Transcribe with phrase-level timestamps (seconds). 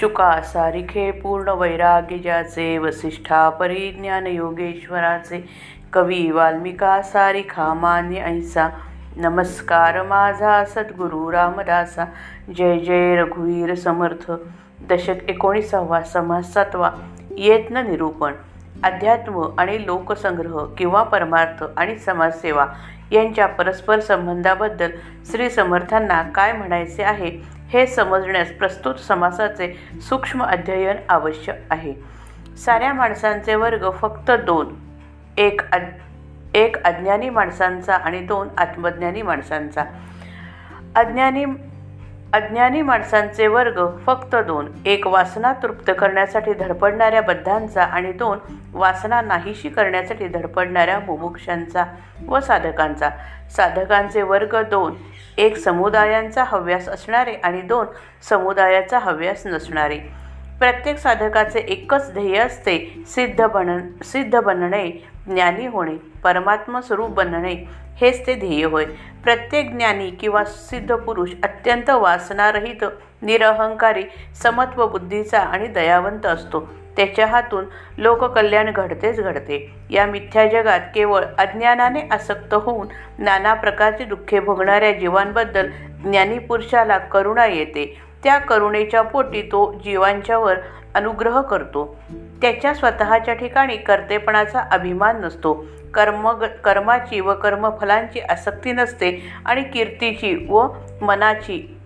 [0.00, 5.40] शुका सारिखे पूर्ण वैराग्य ज्याचे वसिष्ठा परिज्ञान योगेश्वराचे
[5.92, 8.68] कवी वाल्मिका सारिखा मान्य अहिंसा
[9.16, 12.04] नमस्कार माझा सद्गुरू रामदासा
[12.48, 14.30] जय जय रघुवीर समर्थ
[14.90, 16.90] दशक एकोणीसावा समाज सातवा
[17.38, 18.34] यत्न निरूपण
[18.84, 22.66] अध्यात्म आणि लोकसंग्रह किंवा परमार्थ आणि समाजसेवा
[23.10, 24.90] यांच्या परस्पर संबंधाबद्दल
[25.30, 31.94] श्री समर्थांना काय म्हणायचे आहे हे समजण्यास प्रस्तुत समासाचे सूक्ष्म अध्ययन आवश्यक आहे.
[32.56, 34.74] साऱ्या माणसांचे वर्ग फक्त दोन.
[35.36, 35.78] एक अ
[36.54, 39.84] एक अज्ञानी माणसांचा आणि दोन आत्मज्ञानी माणसांचा.
[40.96, 41.44] अज्ञानी
[42.32, 44.68] अज्ञानी माणसांचे वर्ग फक्त दोन.
[44.86, 48.38] एक वासना तृप्त करण्यासाठी धडपडणाऱ्या बद्धांचा आणि दोन
[48.72, 51.84] वासना नाहीशी करण्यासाठी धडपडणाऱ्या मुमुक्षांचा
[52.26, 53.10] व साधकांचा.
[53.50, 54.94] साधकांचे वर्ग दोन.
[55.38, 57.86] एक समुदायांचा हव्यास असणारे आणि दोन
[58.22, 60.27] समुदायाचा हव्यास नसणारे.
[60.58, 64.88] प्रत्येक साधकाचे एकच ध्येय असते सिद्ध बन सिद्ध बनणे
[65.26, 67.52] ज्ञानी होणे परमात्मा स्वरूप बनणे
[68.00, 68.84] हेच ते ध्येय होय.
[69.24, 72.84] प्रत्येक ज्ञानी किंवा सिद्ध पुरुष अत्यंत वासनारहित
[73.22, 74.02] निरहंकारी
[74.42, 76.60] समत्व बुद्धीचा आणि दयावंत असतो.
[76.96, 77.64] त्याच्या हातून
[77.98, 79.70] लोककल्याण घडतेच घडते.
[79.90, 82.86] या मिथ्या जगात केवळ अज्ञानाने आसक्त होऊन
[83.18, 85.70] नाना प्रकारची दुःखे भोगणाऱ्या जीवांबद्दल
[86.04, 88.07] ज्ञानीपुरुषाला करुणा येते.
[88.24, 90.54] त्या करुणेच्या पोटी तो जीवांच्यावर
[90.94, 91.96] अनुग्रह करतो.
[92.42, 95.64] त्याच्या स्वतःच्या ठिकाणी कर्तेपणाचा अभिमान नसतो.
[95.94, 96.32] कर्म
[96.64, 100.68] कर्माची व कर्मफलांची आसक्ती नसते आणि कीर्तीची व
[101.02, 101.78] मनाची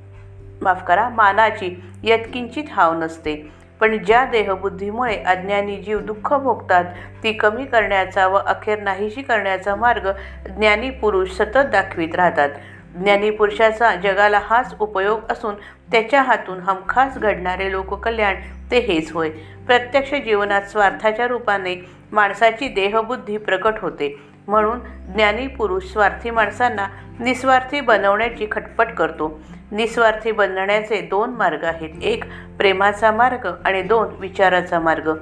[0.62, 3.62] माफ करा मानाची यत्किंचित हाव नसते.
[3.80, 6.84] पण ज्या देहबुद्धीमुळे अज्ञानी जीव दुःख भोगतात
[7.22, 10.12] ती कमी करण्याचा व अखेर नाहीशी करण्याचा मार्ग
[10.56, 12.48] ज्ञानी पुरुष सतत दाखवित राहतात.
[12.94, 15.54] ज्ञानीपुरुषाचा जगाला हाच उपयोग असून
[15.92, 18.34] त्याच्या हातून हमखास घडणारे लोककल्याण
[18.70, 19.30] ते हेच होय.
[19.66, 24.22] प्रत्यक्ष जीवनात स्वार्थाच्या रूपाने माणसाची देहबुद्धी प्रकट होते.
[24.48, 24.78] म्हणून
[25.14, 26.86] ज्ञानी पुरुष स्वार्थी माणसांना
[27.20, 29.40] निस्वार्थी बनवण्याची खटपट करतो.
[29.72, 31.90] निस्वार्थी बनण्याचे दोन मार्ग आहेत.
[32.02, 32.24] एक
[32.58, 35.14] प्रेमाचा मार्ग आणि दोन विचाराचा मार्ग.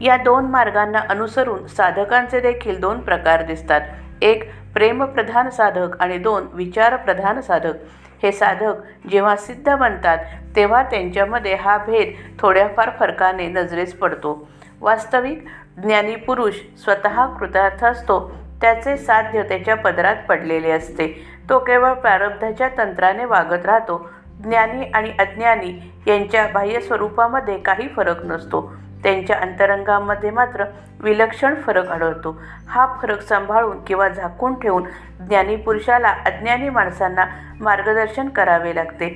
[0.00, 3.80] या दोन मार्गांना अनुसरून साधकांचे देखील दोन प्रकार दिसतात.
[4.22, 7.74] एक प्रेमप्रधान साधक आणि दोन विचारप्रधान साधक.
[8.22, 10.18] हे साधक जेव्हा सिद्ध बनतात
[10.56, 14.48] तेव्हा त्यांच्यामध्ये हा भेद थोड्याफार फरकाने नजरेस पडतो.
[14.80, 15.44] वास्तविक
[15.82, 16.54] ज्ञानी पुरुष
[16.84, 18.30] स्वतः कृतार्थ असतो
[18.60, 21.06] त्याचे साध्य त्याच्या पदरात पडलेले असते.
[21.48, 24.10] तो केवळ प्रारब्धाच्या तंत्राने वागत राहतो.
[24.44, 28.72] ज्ञानी आणि अज्ञानी यांच्या बाह्य स्वरूपामध्ये काही फरक नसतो.
[29.02, 30.64] त्यांच्या अंतरंगामध्ये मात्र
[31.00, 32.40] विलक्षण फरक आढळतो.
[32.68, 34.84] हा फरक सांभाळून किंवा झाकून ठेवून
[35.20, 37.24] ज्ञानी पुरुषाला अज्ञानी माणसांना
[37.60, 39.08] मार्गदर्शन करावे लागते.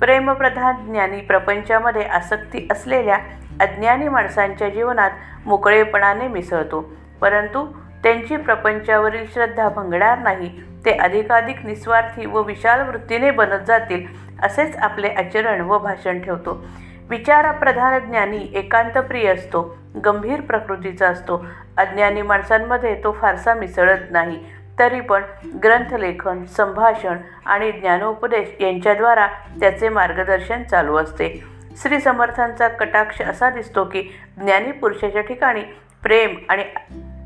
[0.00, 3.18] प्रेमप्रधान ज्ञानी प्रपंचामध्ये आसक्ती असलेल्या
[3.60, 5.10] अज्ञानी माणसांच्या जीवनात
[5.46, 6.90] मोकळेपणाने मिसळतो.
[7.20, 7.66] परंतु
[8.02, 14.06] त्यांची प्रपंचावरील श्रद्धा भंगणार नाही ते अधिकाधिक निस्वार्थी व विशाल वृत्तीने बनत जातील
[14.42, 16.64] असेच आपले आचरण व भाषण ठेवतो.
[17.10, 21.46] विचारप्रधान ज्ञानी एकांतप्रिय असतो गंभीर प्रकृतीचा असतो.
[21.76, 24.44] अज्ञानी माणसांमध्ये तो फारसा मिसळत नाही.
[24.78, 25.22] तरी पण
[25.64, 27.16] ग्रंथलेखन संभाषण
[27.46, 29.26] आणि ज्ञानोपदेश यांच्याद्वारा
[29.60, 31.44] त्याचे मार्गदर्शन चालू असते.
[31.76, 34.02] श्री समर्थांचा कटाक्ष असा दिसतो की
[34.36, 35.62] ज्ञानी पुरुषाच्या ठिकाणी
[36.02, 36.64] प्रेम आणि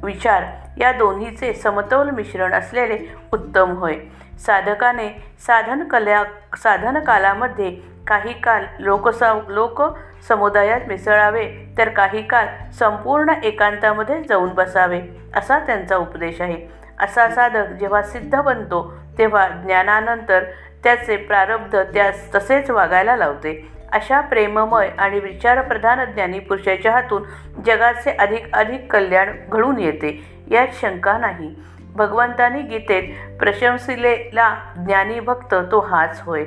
[0.02, 0.42] विचार
[0.78, 3.94] या दोन्हीचे समतोल मिश्रण असलेले उत्तम होय.
[4.38, 5.08] साधकाने
[5.46, 6.22] साधन कल्या
[6.56, 9.82] साधनकालामध्ये काही काल लोकसा लोक
[10.28, 12.46] समुदायात मिसळावे तर काही काल
[12.78, 15.00] संपूर्ण एकांतामध्ये जाऊन बसावे
[15.34, 16.56] असा त्यांचा उपदेश आहे.
[17.00, 20.44] असा साधक जेव्हा सिद्ध बनतो तेव्हा ज्ञानानंतर
[20.84, 23.72] त्याचे प्रारब्ध त्यास तसेच वागायला लावते.
[23.92, 27.22] अशा प्रेममय आणि विचारप्रधान ज्ञानी पुरुषाच्या हातून
[27.66, 30.20] जगाचे अधिक अधिक कल्याण घडून येते
[30.50, 31.54] यात शंका नाही.
[31.96, 36.44] भगवंतानी गीतेत प्रशंसिलेला ज्ञानी भक्त तो हाच होय.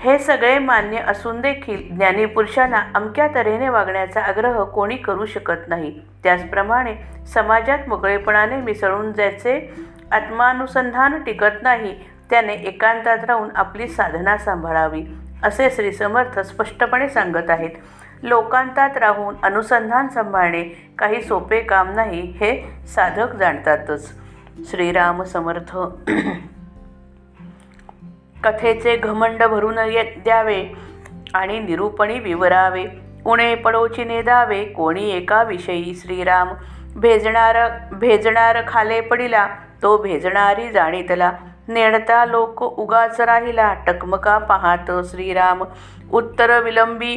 [0.00, 6.00] हे सगळे मान्य असून देखील ज्ञानीपुरुषांना अमक्या तऱ्हेने वागण्याचा आग्रह कोणी करू शकत नाही.
[6.22, 6.94] त्याचप्रमाणे
[7.26, 9.74] समाजात मोकळेपणाने मिसळून ज्याचे
[10.12, 11.94] आत्मानुसंधान टिकत नाही
[12.30, 15.04] त्याने एकांतात राहून आपली साधना सांभाळावी
[15.42, 17.70] असे श्री समर्थ स्पष्टपणे सांगत आहेत.
[18.22, 20.62] लोकांतात राहून अनुसंधान सांभाळणे
[20.98, 22.52] काही सोपे काम नाही हे
[22.86, 24.12] साधक जाणतातच.
[24.70, 25.76] श्रीराम समर्थ.
[28.44, 29.78] कथेचे घमंड भरून
[30.16, 30.62] द्यावे
[31.34, 32.84] आणि निरूपणी विवरावे.
[33.26, 36.48] उणे पडोची नेदावे कोणी एका विषयी श्रीराम.
[36.96, 37.56] भेजणार
[37.92, 39.46] भेजणार खाले पडिला
[39.82, 41.32] तो भेजणारी जाणीतला.
[41.68, 45.64] नेडता लोक उगाच राहिला टकमका पाहात श्रीराम.
[46.12, 47.16] उत्तर विलंबी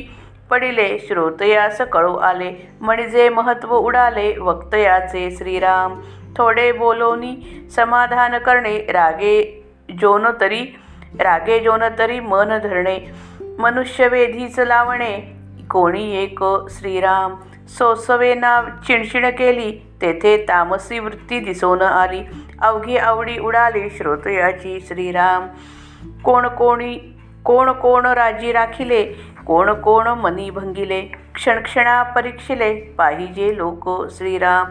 [0.49, 2.51] पडिले श्रोतयास कळू आले.
[2.81, 5.99] म्हणजे महत्त्व उडाले वक्तयाचे श्रीराम.
[6.37, 9.63] थोडे बोलोनी समाधान करणे रागे
[10.01, 10.65] जोन तरी
[11.19, 12.99] रागे जोन तरी मन धरणे
[13.59, 15.17] मनुष्यवेधीच लावणे
[15.69, 16.39] कोणी एक
[16.69, 17.35] श्रीराम
[17.67, 19.71] सोसवेना चिणचिण केली
[20.01, 22.21] तेथे तामसी वृत्ती दिसून आली
[22.61, 25.47] अवघी आवडी उडाली श्रोतयाची श्रीराम.
[26.23, 26.95] कोण कोणी
[27.45, 29.03] कोण कोण राजी राखिले
[29.47, 31.01] कोण कोण मनी भंगिले
[31.35, 34.65] क्षणक्षणा परीक्षिले पाहिजे लोक श्रीराम.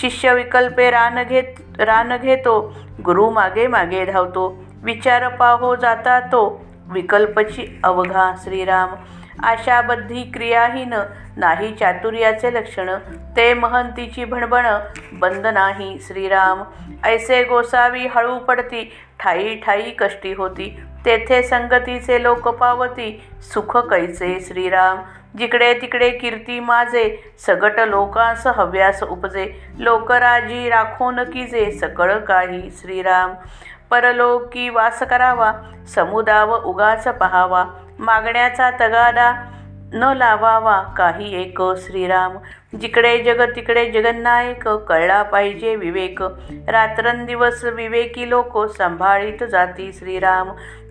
[0.00, 2.74] शिष्य विकल्पे रान घेत रान घेतो
[3.04, 6.64] गुरु मागे मागे धावतो विचार पाहो जाता तो.
[6.88, 8.94] विकल्पची अवघा श्रीराम.
[9.42, 10.94] आशाबद्धी क्रियाहीन
[11.36, 12.90] नाही चातुर्याचे लक्षण.
[13.36, 14.66] ते महंतीची भणभण
[15.12, 16.62] बंद नाही श्रीराम.
[17.04, 20.80] ऐसे गोसावी हळू पडती ठाई ठाई कष्टी होती.
[21.04, 23.22] तेथे संगतीचे लोक पावती
[23.54, 24.98] सुख कैसे श्रीराम.
[25.38, 29.52] जिकडे तिकडे कीर्ती माझे सगट लोकांस हव्यास उपजे.
[29.78, 33.34] लोकराजी राखोन कीजे सकळ काही श्रीराम.
[33.90, 35.52] परलोकी वास करावा
[35.88, 37.64] समुदाव उगाच पहावा
[37.98, 39.32] मागण्याचा तगादा
[39.92, 42.36] न लावावा काही एक श्रीराम.
[42.80, 46.22] जिकडे जग तिकडे जगन्नायक कळला पाहिजे विवेक.
[46.68, 50.50] रात्रंदिवस विवेकी लोक सांभाळीत जाती श्रीराम.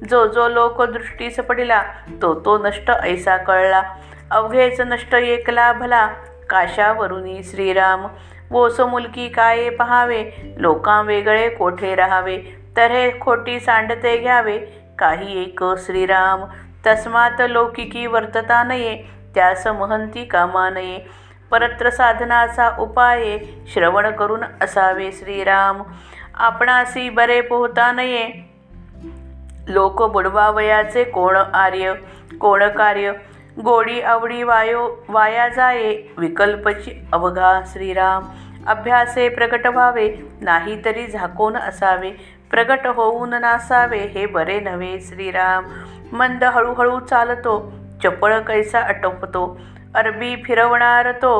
[0.09, 1.81] जो जो लोक दृष्टीस पडिला
[2.21, 3.81] तो तो नष्ट ऐसा कळला.
[4.31, 6.07] अवघेच नष्ट एकला भला
[6.49, 8.07] काशावरुनी श्रीराम.
[8.51, 12.64] वोस मुलकी काय पहावे लोकां वेगळे कोठे राहावे?
[12.77, 14.57] तर हे खोटी सांडते घ्यावे.
[14.99, 16.43] काही एक श्रीराम.
[16.87, 19.03] तस्मात लौकिकी वर्तता नये
[19.35, 20.99] त्यास महंती कामा नये.
[21.51, 23.37] परत्र साधनाचा उपाय
[23.67, 25.83] श्रवण करून असावे श्रीराम.
[26.35, 28.29] आपणासी बरे पोहता नये.
[29.67, 31.93] लोक बुडवावयाचे कोण आर्य?
[32.39, 33.11] कोण कार्य?
[33.63, 36.03] गोडी आवडी वायो वाया जाये.
[36.17, 38.23] विकल्पची अवघा श्रीराम.
[38.67, 42.34] अभ्यासे प्रकट व्हावे नाही तरी झाकून असावे.
[42.51, 45.65] प्रगट होऊन नासावे हे बरे नव्हे श्रीराम.
[46.11, 47.57] मंद हळूहळू चालतो
[48.03, 49.45] चपळ कैसा आटोपतो
[49.95, 51.33] अरबी फिरवणार तो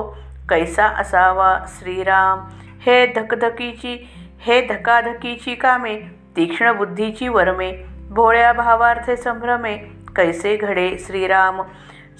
[0.50, 2.40] कैसा असावा श्रीराम.
[2.86, 3.98] हे धकधकीची
[4.40, 5.96] हे धकाधकीची कामे
[6.36, 7.72] तीक्ष्ण बुद्धीची वर्मे
[8.10, 9.76] भोळ्या भावार्थे संभ्रमे
[10.16, 11.62] कैसे घडे श्रीराम.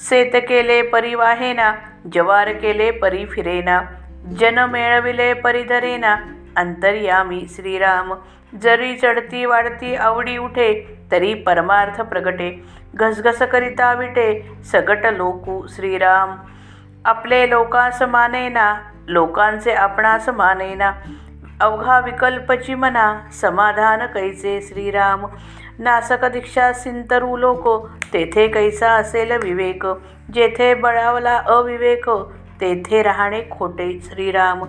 [0.10, 1.74] सेत केले परिवाहेना
[2.14, 3.82] जवार केले परी फिरेना
[4.40, 6.16] जन मेळविले परिधरेना
[6.58, 8.14] अंतर्यामी श्रीराम.
[8.62, 12.64] जरी चढती वाढती आवडी उठे तरी परमार्थ प्रगटे.
[12.96, 16.36] घसघस करिता विटे सगट लोकू श्रीराम.
[17.06, 18.76] आपले लोकांस मानेना
[19.08, 20.92] लोकांचे आपणास मानेना.
[21.62, 25.26] अवघा विकल्पची मना समाधान कैसे श्रीराम?
[25.80, 29.86] नासक दीक्षा सिंतरू लोक तेथे कैसा असेल विवेक?
[30.34, 32.10] जेथे बळावला अविवेक
[32.62, 34.64] तेथे राहणे खोटे श्रीराम.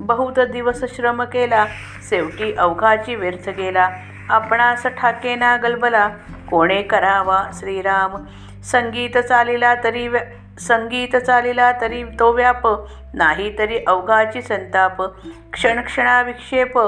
[0.00, 1.66] बहुत दिवस श्रम केला
[2.10, 3.88] शेवटी अवघाची व्यर्थ गेला.
[4.30, 6.08] आपणास ठाकेना गलबला
[6.50, 8.16] कोणे करावा श्रीराम?
[8.62, 10.24] संगीत चालिला तरी व्या
[10.60, 12.66] संगीत चालिला तरी तो व्याप
[13.14, 15.02] नाही तरी अवघाची संताप.
[15.52, 16.78] क्षणक्षणा विक्षेप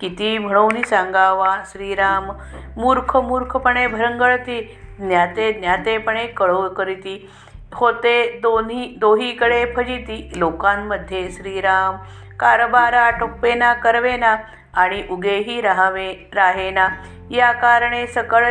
[0.00, 2.32] किती म्हणून सांगावा श्रीराम?
[2.76, 4.60] मूर्ख मूर्खपणे भरंगळती
[4.98, 7.30] ज्ञाते ज्ञातेपणे कळो करीती.
[7.74, 11.96] होते दोन्ही दोहीकडे फजिती लोकांमध्ये श्रीराम.
[12.42, 14.36] कारभार टोप्पेना करवेना
[14.74, 16.88] आणि उगेही राहावे राहेना.
[17.30, 18.44] या कारणे सकळ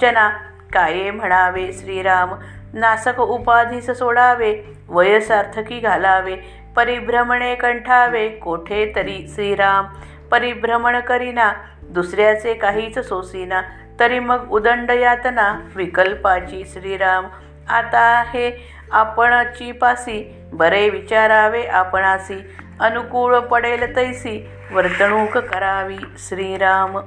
[0.00, 0.28] जना
[0.72, 1.72] काय म्हणावे?
[1.72, 2.34] श्रीराम
[2.74, 4.54] नासक उपाधीस सोडावे
[4.88, 6.36] वयसार्थकी घालावे
[6.76, 9.86] परिभ्रमणे कंठावे कोठे तरी श्रीराम.
[10.30, 13.62] परिभ्रमण करीना दुसऱ्याचे काहीच सोसीना.
[14.00, 17.26] तरी मग उदंड यातना विकल्पाची श्रीराम.
[17.68, 18.50] आता हे
[18.92, 22.56] आपणाची पासी बरे विचारावे आपणासी.
[22.80, 26.98] अनुकूळ पडेल तैसी वर्तणूक करावी श्रीराम.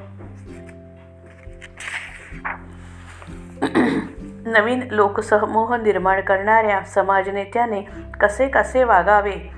[4.45, 7.81] नवीन लोकसमूह निर्माण करणाऱ्या समाजनेत्याने
[8.21, 9.51] कसे कसे वागावे?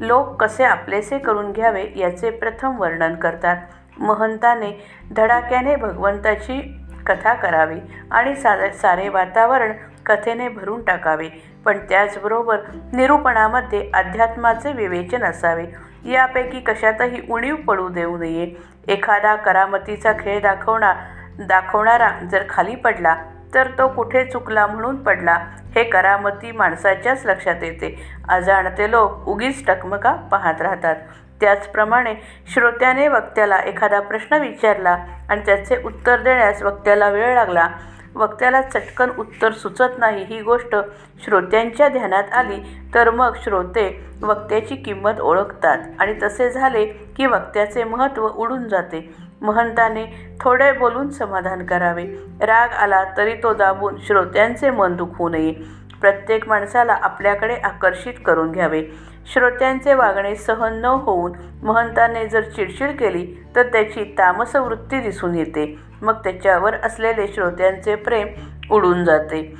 [0.00, 3.56] लोक कसे आपलेसे करून घ्यावे याचे प्रथम वर्णन करतात.
[3.98, 4.84] महंताने
[5.16, 9.72] धडाक्याने भगवंताची कथा करावी आणि सा सारे वातावरण
[10.10, 11.28] कथेने भरून टाकावे.
[11.64, 12.58] पण त्याचबरोबर
[12.92, 15.66] निरूपणामध्ये अध्यात्माचे विवेचन असावे.
[16.04, 18.54] यापैकी कशातही उणीव पडू देऊ नये.
[18.88, 20.96] एखादा करामतीचा खेळ दाखवणार
[21.40, 23.14] दाखवणारा जर खाली पडला
[23.54, 25.34] तर तो कुठे चुकला म्हणून पडला
[25.74, 27.96] हे करामती माणसाच्याच लक्षात येते.
[28.28, 30.96] अजाणते लोक उगीच टकमका पाहत राहतात.
[31.40, 32.14] त्याचप्रमाणे
[32.54, 34.96] श्रोत्याने वक्त्याला एखादा प्रश्न विचारला
[35.28, 37.68] आणि त्याचे उत्तर देण्यास वक्त्याला वेळ लागला
[38.14, 40.24] वक्त्याला चटकन उत्तर सुचत नाही.
[40.24, 40.76] ही गोष्ट
[41.24, 42.60] श्रोत्यांच्या ध्यानात आली
[42.94, 49.14] तर मग श्रोते वक्त्याची किंमत ओळखतात आणि तसे झाले की वक्त्याचे महत्त्व उडून जाते.
[49.42, 52.04] महंताने थोडे बोलून समाधान करावे.
[52.40, 55.54] राग आला तरी तो दाबून श्रोत्यांचे मन दुखवू नये.
[56.00, 58.84] प्रत्येक माणसाला आपल्याकडे आकर्षित करून घ्यावे.
[59.32, 63.26] श्रोत्यांचे वागणे सहन न होऊन महंताने जर चिडचिड केली
[63.56, 65.89] तर त्याची तामसवृत्ती दिसून येते.
[66.02, 68.28] मग त्याच्यावर असलेले श्रोत्यांचे प्रेम
[68.70, 69.54] उडून जाते.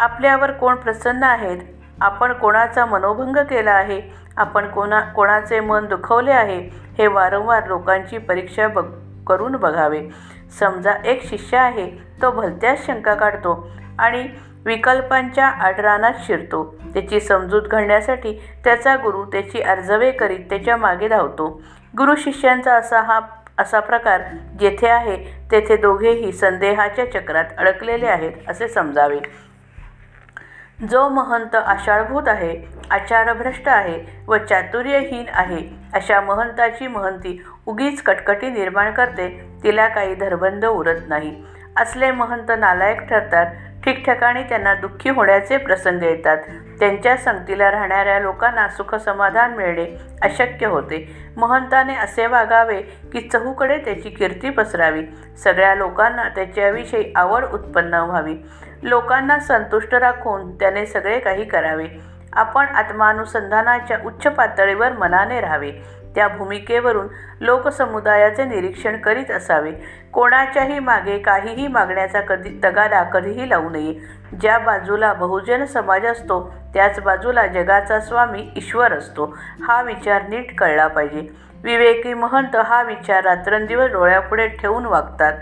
[0.00, 1.58] आपल्यावर कोण प्रसन्न आहेत?
[2.00, 4.02] आपण कोणाचा मनोभंग केला आहे?
[4.36, 6.70] आपण कोणा कोणाचे मन दुखवले आहे?
[6.98, 8.84] हे वारंवार लोकांची परीक्षा बघ
[9.26, 10.00] करून बघावे.
[10.58, 11.90] समजा एक शिष्य आहे
[12.22, 14.28] तो भलत्याच शंका काढतो आणि
[14.64, 16.74] विकल्पांच्या आडरानात शिरतो.
[16.94, 21.62] त्याची समजूत घडण्यासाठी त्याचा गुरु त्याची अर्जवे करीत त्याच्यामागे धावतो.
[21.98, 23.20] गुरु शिष्यांचा असा हा
[23.60, 24.22] असा प्रकार
[24.60, 25.16] जेथे आहे
[25.50, 29.18] तेथे दोघेही संदेहाच्या चक्रात अडकलेले आहेत असे समजावे.
[30.90, 32.54] जो महंत आषाढभूत आहे
[32.90, 33.98] आचारभ्रष्ट आहे
[34.28, 35.62] व चातुर्यहीन आहे
[35.94, 39.28] अशा महंताची महंती उगीच कटकटी निर्माण करते
[39.64, 41.34] तिला काही धरबंध उरत नाही.
[41.76, 43.46] असले महंत नालायक ठरतात.
[43.84, 46.36] ठिकठिकाणी त्यांना दुःखी होण्याचे प्रसंग येतात.
[46.80, 49.86] त्यांच्या संगतीला राहणाऱ्या लोकांना सुखसमाधान मिळणे
[50.22, 51.26] अशक्य होते.
[51.36, 55.06] महंताने असे वागावे की चहूकडे त्याची कीर्ती पसरावी.
[55.44, 58.36] सगळ्या लोकांना त्याच्याविषयी आवड उत्पन्न व्हावी.
[58.82, 61.86] लोकांना संतुष्ट राखून त्याने सगळे काही करावे.
[62.32, 65.72] आपण आत्मानुसंधानाच्या उच्च पातळीवर मनाने राहावे.
[66.14, 67.06] त्या भूमिकेवरून
[67.40, 69.72] लोकसमुदायाचे निरीक्षण करीत असावे.
[70.12, 73.94] कोणाच्याही मागे काहीही मागण्याचा कधी तगादा कधीही लावू नये.
[74.40, 76.40] ज्या बाजूला बहुजन समाज असतो
[76.74, 79.34] त्याच बाजूला जगाचा स्वामी ईश्वर असतो.
[79.62, 81.28] हा विचार नीट कळला पाहिजे.
[81.64, 85.32] विवेकी महंत हा विचार रात्रंदिवस डोळ्यापुढे ठेवून वागतात.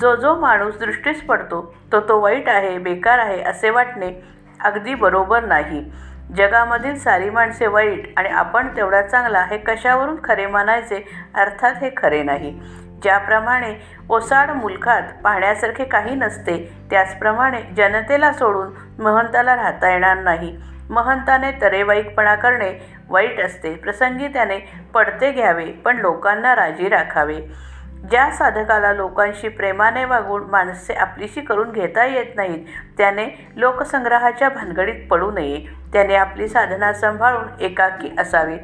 [0.00, 4.12] जो जो माणूस दृष्टीस पडतो तो तो वाईट आहे बेकार आहे असे वाटणे
[4.60, 5.84] अगदी बरोबर नाही.
[6.36, 11.04] जगामधील सारी माणसे वाईट आणि आपण तेवढा चांगला हे कशावरून खरे मानायचे?
[11.34, 12.60] अर्थात हे खरे नाही.
[13.02, 13.74] ज्याप्रमाणे
[14.08, 20.56] ओसाड मुलखात पाहण्यासारखे काही नसते त्याचप्रमाणे जनतेला सोडून महंताला राहता येणार नाही.
[20.90, 23.74] महंताने तरेवाईकपणा करणे वाईट असते.
[23.74, 24.58] प्रसंगी त्याने
[24.94, 27.69] पडते घ्यावे पण लोकांना राजी राखावे.
[28.08, 32.66] ज्या साधकाला लोकांशी प्रेमाने वागून माणसे आपलीशी करून घेता येत नाहीत
[32.98, 35.64] त्याने लोकसंग्रहाच्या भानगडीत पडू नये.
[35.92, 38.56] त्याने आपली साधना सांभाळून एकाकी असावी.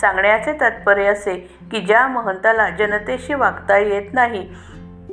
[0.00, 4.54] सांगण्याचे तात्पर्य असे की ज्या महंताला जनतेशी वागता येत नाही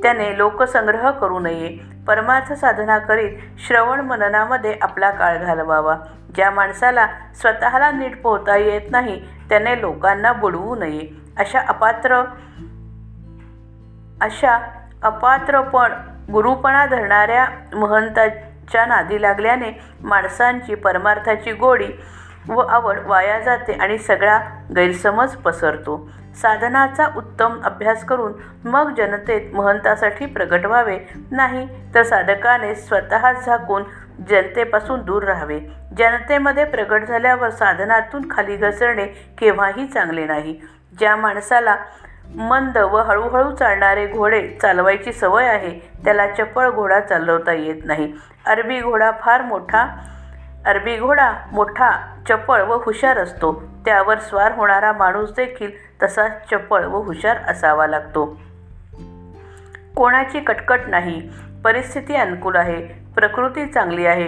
[0.03, 1.77] त्याने लोकसंग्रह करू नये.
[2.07, 5.97] परमार्थ साधना करीत श्रवण मननामध्ये आपला काळ घालवावा.
[6.35, 7.07] ज्या माणसाला
[7.41, 11.07] स्वतःला नीट पोहता येत नाही त्याने लोकांना बुडवू नये.
[11.37, 12.23] अशा अपात्र
[14.21, 14.59] अशा
[15.03, 15.91] अपात्रपण
[16.31, 19.71] गुरुपणा धरणाऱ्या महंताच्या नादी लागल्याने
[20.03, 21.87] माणसांची परमार्थाची गोडी
[22.47, 24.39] व आवड वाया जाते आणि सगळा
[24.75, 26.09] गैरसमज पसरतो.
[26.41, 28.33] साधनाचा उत्तम अभ्यास करून
[28.63, 30.99] मग जनतेत महंतासाठी प्रगट व्हावे.
[31.31, 33.83] नाही तर साधकाने स्वतः झाकून
[34.29, 35.59] जनतेपासून दूर राहावे.
[35.97, 39.05] जनतेमध्ये प्रगट झाल्यावर साधनातून खाली घसरणे
[39.37, 40.59] केव्हाही चांगले नाही.
[40.99, 41.75] ज्या माणसाला
[42.35, 45.79] मंद व हळूहळू चालणारे घोडे चालवायची सवय आहे.
[46.03, 48.13] त्याला चपळ घोडा चालवता येत नाही.
[48.45, 49.97] अरबी घोडा फार मोठा
[50.65, 53.63] अरबी घोडा मोठा चपळ व हुशार असतो.
[53.85, 55.71] त्यावर स्वार होणारा माणूस देखील
[56.03, 58.39] तसा चपळ व हुशार असावा लागतो.
[59.95, 61.29] कोणाची कटकट नाही.
[61.65, 62.75] परिस्थिती अनुकूल आहे.
[63.15, 64.27] प्रकृती चांगली आहे.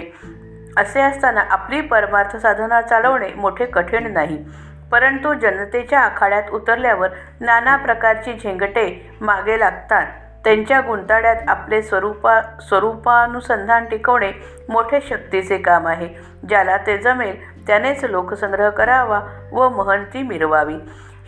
[0.76, 4.44] असे असताना आपली परमार्थ साधना चालवणे मोठे कठीण नाही.
[4.92, 7.08] परंतु जनतेच्या आखाड्यात उतरल्यावर
[7.40, 10.06] नाना प्रकारची झेंगटे मागे लागतात.
[10.44, 14.32] त्यांच्या गुंताड्यात आपले स्वरूपा स्वरूपानुसंधान टिकवणे
[14.68, 16.08] मोठे शक्तीचे काम आहे.
[16.48, 19.20] ज्याला ते जमेल त्यानेच लोकसंग्रह करावा
[19.52, 20.76] व महंती मिरवावी.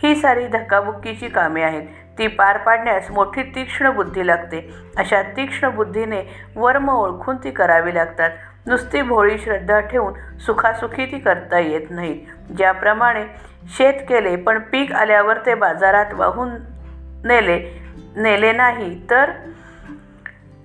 [0.03, 1.83] ही सारी धक्काबुक्कीची कामे आहेत.
[2.17, 4.73] ती पार पाडण्यास मोठी तीक्ष्ण बुद्धी लागते.
[4.97, 8.29] अशा तीक्ष्ण बुद्धीने वर्म ओळखून ती करावी लागतात.
[8.67, 12.51] नुसती भोळी श्रद्धा ठेवून सुखासुखी ती करता येत नाहीत.
[12.57, 13.23] ज्याप्रमाणे
[13.77, 16.49] शेत केले पण पीक आल्यावर ते बाजारात वाहून
[17.25, 17.59] नेले
[18.15, 19.31] नेले नाही तर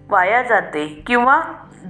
[0.08, 0.86] वाया जाते.
[1.06, 1.40] किंवा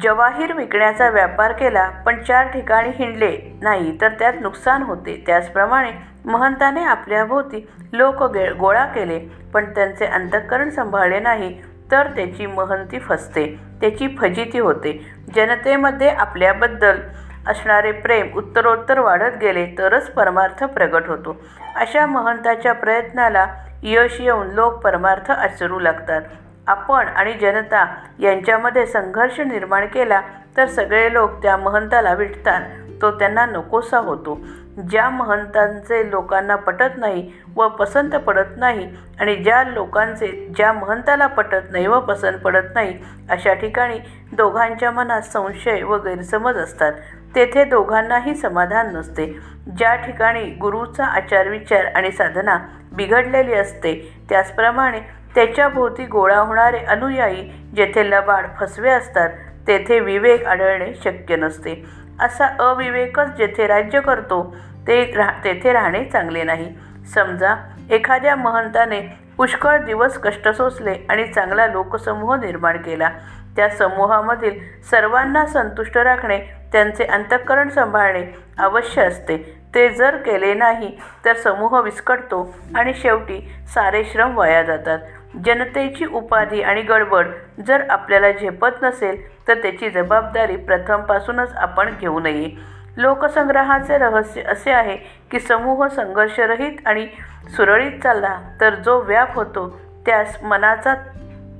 [0.02, 5.22] जवाहीर विकण्याचा व्यापार केला पण चार ठिकाणी हिंडले नाही तर त्यात नुकसान होते.
[5.26, 5.90] त्याचप्रमाणे
[6.24, 9.18] महंताने आपल्याभोवती लोक गे गोळा केले
[9.54, 11.58] पण त्यांचे अंतःकरण सांभाळले नाही.
[11.92, 13.46] तर त्याची महंती फसते
[13.80, 14.92] त्याची फजिती होते.
[15.34, 16.96] जनतेमध्ये आपल्याबद्दल
[17.46, 21.36] असणारे प्रेम उत्तरोत्तर वाढत गेले तरच परमार्थ प्रगट होतो.
[21.76, 23.46] अशा महंताच्या प्रयत्नाला
[23.82, 26.22] यश येऊन लोक परमार्थ आचरू लागतात.
[26.66, 27.86] आपण आणि जनता
[28.18, 30.20] यांच्यामध्ये संघर्ष निर्माण केला
[30.56, 32.62] तर सगळे लोक त्या महंताला विटतात.
[33.02, 34.38] तो त्यांना नकोसा होतो.
[34.90, 38.88] ज्या महंतांचे लोकांना पटत नाही व पसंत पडत नाही
[39.20, 40.26] आणि ज्या लोकांचे
[40.56, 42.96] ज्या महंताला पटत नाही व पसंत पडत नाही
[43.30, 43.98] अशा ठिकाणी
[44.32, 46.92] दोघांच्या मनात संशय व गैरसमज असतात.
[47.34, 49.26] तेथे दोघांनाही समाधान नसते.
[49.78, 52.58] ज्या ठिकाणी गुरुचा आचार विचार आणि साधना
[52.92, 53.94] बिघडलेली असते
[54.28, 55.00] त्याचप्रमाणे
[55.34, 57.42] त्याच्या भोवती गोळा होणारे अनुयायी
[57.76, 59.30] जेथे लबाड फसवे असतात
[59.66, 61.82] तेथे विवेक आढळणे शक्य नसते.
[62.20, 64.42] असा अविवेकच जेथे राज्य करतो
[64.86, 66.72] ते रा तेथे राहणे चांगले नाही.
[67.14, 67.54] समजा
[67.90, 69.00] एखाद्या महंताने
[69.36, 73.08] पुष्कळ दिवस कष्ट सोसले आणि चांगला लोकसमूह निर्माण केला.
[73.56, 74.58] त्या समूहामधील
[74.90, 76.38] सर्वांना संतुष्ट राखणे
[76.72, 78.24] त्यांचे अंतःकरण सांभाळणे
[78.58, 79.36] अवश्य असते.
[79.74, 83.40] ते जर केले नाही तर समूह विस्कटतो आणि शेवटी
[83.74, 84.98] सारे श्रम वाया जातात.
[85.44, 87.26] जनतेची उपाधी आणि गडबड
[87.66, 89.16] जर आपल्याला झेपत नसेल
[89.48, 92.50] तर त्याची जबाबदारी प्रथमपासूनच आपण घेऊ नये
[92.96, 94.96] लोकसंग्रहाचे रहस्य असे आहे
[95.30, 97.06] की समूह संघर्षरहित आणि
[97.56, 100.94] सुरळीत चालला तर जो व्याप होतो त्यास मनाचा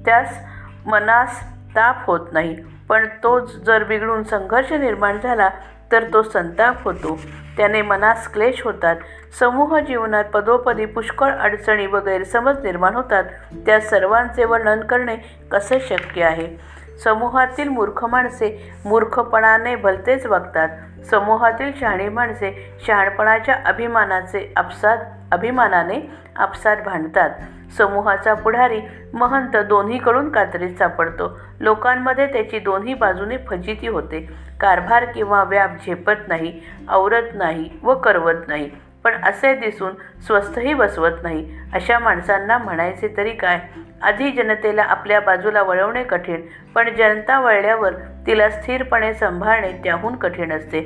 [0.05, 0.39] त्यास
[0.87, 1.41] मनास
[1.77, 2.57] ताप होत नाही.
[2.89, 5.49] पण तोच जर बिघडून संघर्ष निर्माण झाला
[5.93, 7.19] तर तो संताप होतो.
[7.57, 8.97] त्याने मनास क्लेश होतात.
[9.41, 13.25] समूह जीवनात पदोपदी पुष्कळ अडचणी व गैरसमज निर्माण होतात.
[13.67, 15.17] त्या सर्वांचे वर्णन करणे
[15.53, 16.78] कसे शक्य आहे?
[17.05, 20.69] समूहातील मूर्ख माणसे मूर्खपणाने भलतेच वागतात
[21.11, 24.99] समूहातील शहाणी माणसे शहाणपणाच्या अभिमानाचे आपसात
[25.33, 26.01] अभिमानाने
[26.37, 27.31] आपसात भांडतात.
[27.79, 28.81] समूहाचा पुढारी
[29.15, 31.39] महंत दोन्हीकडून कात्रीत सापडतो.
[31.61, 34.21] लोकांमध्ये त्याची दोन्ही बाजूने फजिती होते.
[34.61, 38.71] कारभार किंवा व्याप झेपत नाही आवरत नाही व करवत नाही.
[39.05, 39.93] पण असे दिसून
[40.27, 41.59] स्वस्थही बसवत नाही.
[41.75, 43.61] अशा माणसांना म्हणायचे तरी काय?
[44.03, 46.41] आधी जनतेला आपल्या बाजूला वळवणे कठीण
[46.75, 47.93] पण जनता वळल्यावर
[48.27, 50.81] तिला स्थिरपणे सांभाळणे त्याहून कठीण असते.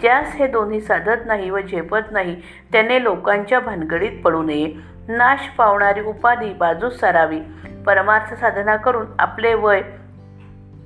[0.00, 4.72] ज्यास हे दोन्ही साधत नाही व झेपत नाही त्याने लोकांच्या भानगडीत पडू नये.
[5.08, 7.40] नाश पावणारी उपाधी बाजूस सारावी.
[7.86, 9.82] परमार्थ साधना करून आपले वय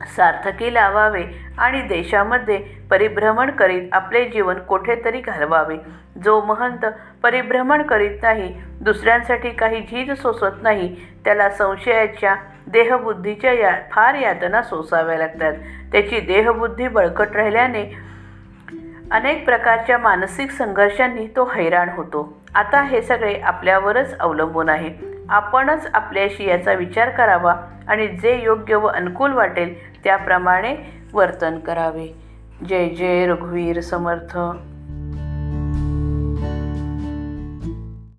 [0.06, 1.24] सार्थकी लावावे
[1.58, 2.58] आणि देशामध्ये
[2.90, 5.76] परिभ्रमण करीत आपले जीवन कोठेतरी घालवावे.
[6.24, 6.86] जो महंत
[7.22, 12.34] परिभ्रमण करीत नाही दुसऱ्यांसाठी काही झीज सोसत नाही त्याला संशयाच्या
[12.66, 15.52] देहबुद्धीच्या या फार यातना सोसाव्या लागतात.
[15.92, 17.98] त्याची देहबुद्धी बळकट राहिल्याने
[19.10, 22.42] अनेक प्रकारच्या मानसिक संघर्षांनी तो हैराण होतो.
[22.54, 25.12] आता हे सगळे आपल्यावरच अवलंबून आहे.
[25.28, 27.54] आपणच आपल्याशी याचा विचार करावा
[27.88, 30.76] आणि जे योग्य व अनुकूल वाटेल त्याप्रमाणे
[31.12, 32.08] वर्तन करावे.
[32.68, 34.38] जय जय रघुवीर समर्थ.